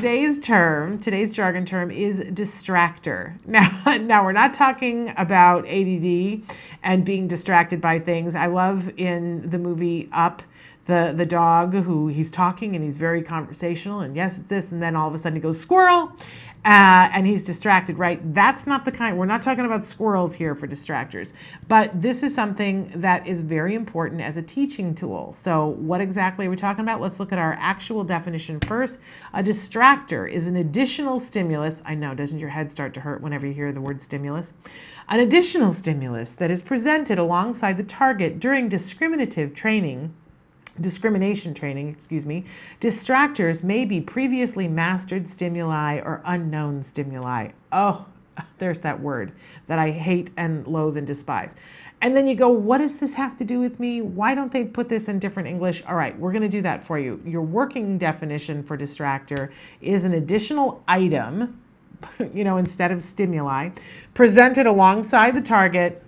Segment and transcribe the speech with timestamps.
[0.00, 3.36] today's term, today's jargon term is distractor.
[3.46, 6.40] Now, now we're not talking about ADD
[6.82, 8.34] and being distracted by things.
[8.34, 10.42] I love in the movie Up
[10.90, 14.96] the the dog who he's talking and he's very conversational and yes this and then
[14.96, 16.12] all of a sudden he goes squirrel
[16.62, 18.34] uh, and he's distracted right?
[18.34, 21.32] That's not the kind we're not talking about squirrels here for distractors
[21.68, 25.32] but this is something that is very important as a teaching tool.
[25.32, 27.00] So what exactly are we talking about?
[27.00, 28.98] Let's look at our actual definition first.
[29.32, 33.46] A distractor is an additional stimulus i know doesn't your head start to hurt whenever
[33.46, 34.52] you hear the word stimulus?
[35.08, 40.12] An additional stimulus that is presented alongside the target during discriminative training
[40.80, 42.44] discrimination training, excuse me,
[42.80, 47.50] distractors may be previously mastered stimuli or unknown stimuli.
[47.72, 48.06] Oh,
[48.58, 49.32] there's that word
[49.66, 51.56] that I hate and loathe and despise.
[52.02, 54.00] And then you go, what does this have to do with me?
[54.00, 55.82] Why don't they put this in different English?
[55.86, 57.20] All right, we're going to do that for you.
[57.26, 59.50] Your working definition for distractor
[59.82, 61.60] is an additional item,
[62.34, 63.70] you know, instead of stimuli,
[64.14, 66.02] presented alongside the target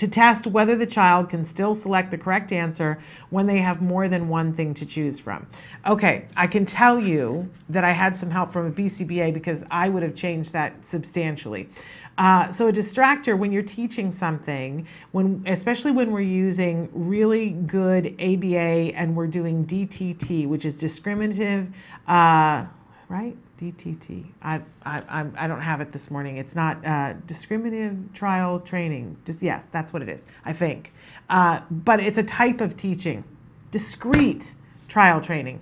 [0.00, 2.98] to test whether the child can still select the correct answer
[3.28, 5.46] when they have more than one thing to choose from.
[5.86, 9.90] Okay, I can tell you that I had some help from a BCBA because I
[9.90, 11.68] would have changed that substantially.
[12.16, 18.14] Uh, so a distractor when you're teaching something, when especially when we're using really good
[18.18, 21.68] ABA and we're doing DTT, which is discriminative,
[22.08, 22.64] uh,
[23.10, 23.36] right?
[23.58, 24.24] DTT.
[24.40, 26.36] I, I, I don't have it this morning.
[26.36, 29.16] It's not uh, discriminative trial training.
[29.26, 30.26] Just yes, that's what it is.
[30.44, 30.92] I think,
[31.28, 33.24] uh, but it's a type of teaching.
[33.72, 34.54] Discrete
[34.88, 35.60] trial training,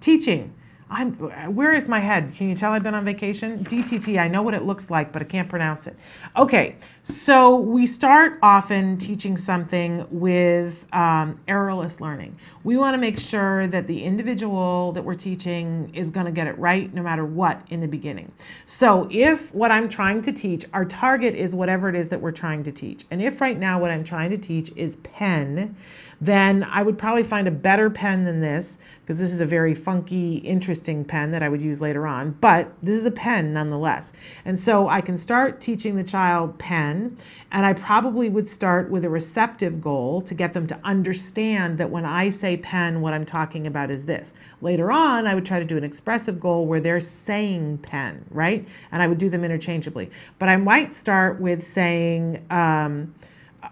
[0.00, 0.52] teaching
[0.90, 1.12] I'm,
[1.54, 2.32] where is my head?
[2.34, 3.62] Can you tell I've been on vacation?
[3.64, 5.96] DTT, I know what it looks like, but I can't pronounce it.
[6.36, 12.38] Okay, so we start often teaching something with um, errorless learning.
[12.64, 16.46] We want to make sure that the individual that we're teaching is going to get
[16.46, 18.32] it right no matter what in the beginning.
[18.64, 22.32] So if what I'm trying to teach, our target is whatever it is that we're
[22.32, 25.76] trying to teach, and if right now what I'm trying to teach is pen,
[26.20, 29.74] then I would probably find a better pen than this because this is a very
[29.74, 32.32] funky, interesting pen that I would use later on.
[32.40, 34.12] But this is a pen nonetheless.
[34.44, 37.16] And so I can start teaching the child pen,
[37.52, 41.90] and I probably would start with a receptive goal to get them to understand that
[41.90, 44.32] when I say pen, what I'm talking about is this.
[44.60, 48.66] Later on, I would try to do an expressive goal where they're saying pen, right?
[48.92, 50.10] And I would do them interchangeably.
[50.38, 53.14] But I might start with saying, um,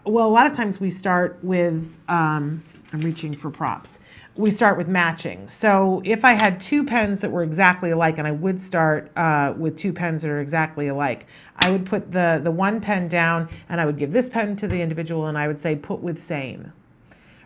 [0.05, 2.63] well, a lot of times we start with, um,
[2.93, 4.01] I'm reaching for props.
[4.37, 5.49] We start with matching.
[5.49, 9.55] So if I had two pens that were exactly alike, and I would start uh,
[9.57, 11.27] with two pens that are exactly alike,
[11.57, 14.69] I would put the, the one pen down and I would give this pen to
[14.69, 16.73] the individual and I would say, put with same,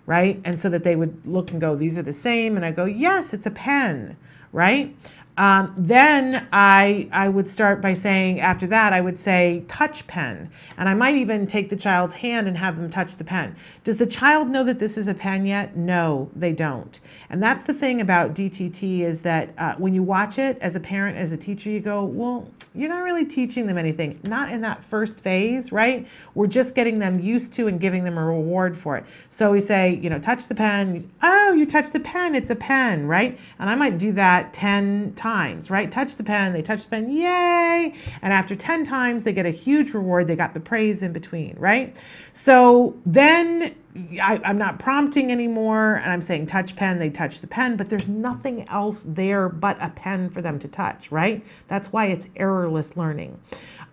[0.06, 0.40] right?
[0.44, 2.56] And so that they would look and go, these are the same.
[2.56, 4.16] And I go, yes, it's a pen,
[4.52, 4.96] right?
[5.40, 10.50] Um, then I, I would start by saying, after that, I would say touch pen.
[10.76, 13.56] And I might even take the child's hand and have them touch the pen.
[13.82, 15.74] Does the child know that this is a pen yet?
[15.78, 17.00] No, they don't.
[17.30, 20.80] And that's the thing about DTT is that uh, when you watch it as a
[20.80, 24.20] parent, as a teacher, you go, well, you're not really teaching them anything.
[24.22, 26.06] Not in that first phase, right?
[26.34, 29.04] We're just getting them used to and giving them a reward for it.
[29.30, 31.10] So we say, you know, touch the pen.
[31.22, 32.34] Oh, you touch the pen.
[32.34, 33.38] It's a pen, right?
[33.58, 35.92] And I might do that 10 times, right?
[35.92, 37.94] Touch the pen, they touch the pen, yay!
[38.20, 40.26] And after 10 times, they get a huge reward.
[40.26, 41.96] They got the praise in between, right?
[42.32, 43.76] So then
[44.20, 47.88] I, am not prompting anymore and I'm saying touch pen, they touch the pen, but
[47.88, 51.44] there's nothing else there but a pen for them to touch, right?
[51.68, 53.38] That's why it's errorless learning.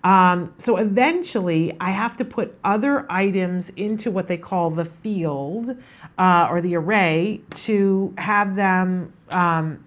[0.04, 5.76] Um, so eventually, I have to put other items into what they call the field
[6.18, 9.84] uh, or the array to have them um,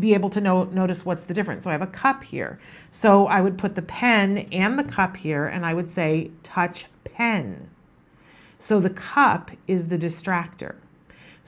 [0.00, 1.64] be able to know, notice what's the difference.
[1.64, 2.58] So I have a cup here.
[2.90, 6.86] So I would put the pen and the cup here and I would say touch
[7.04, 7.70] pen.
[8.58, 10.76] So the cup is the distractor.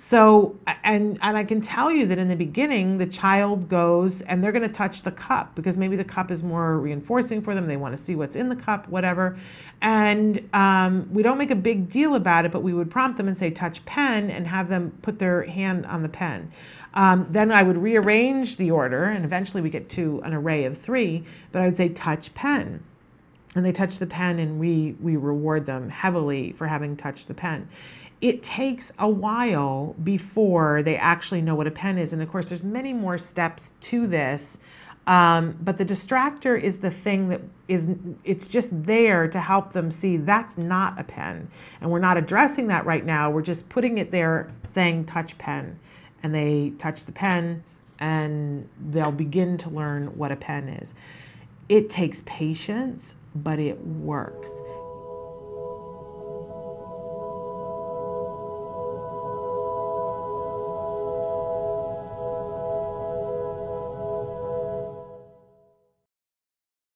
[0.01, 4.45] So, and, and I can tell you that in the beginning, the child goes and
[4.45, 7.67] they're going to touch the cup because maybe the cup is more reinforcing for them.
[7.67, 9.37] They want to see what's in the cup, whatever.
[9.83, 13.27] And um, we don't make a big deal about it, but we would prompt them
[13.27, 16.53] and say, touch pen and have them put their hand on the pen.
[16.99, 20.77] Um, then I would rearrange the order, and eventually we get to an array of
[20.77, 22.83] three, but I would say touch pen.
[23.55, 27.35] And they touch the pen, and we, we reward them heavily for having touched the
[27.35, 27.69] pen.
[28.21, 32.13] It takes a while before they actually know what a pen is.
[32.13, 34.59] And of course, there's many more steps to this.
[35.07, 37.89] Um, but the distractor is the thing that is,
[38.25, 41.49] it's just there to help them see that's not a pen.
[41.81, 43.31] And we're not addressing that right now.
[43.31, 45.79] We're just putting it there saying touch pen
[46.23, 47.63] and they touch the pen
[47.99, 50.95] and they'll begin to learn what a pen is.
[51.69, 54.61] It takes patience, but it works.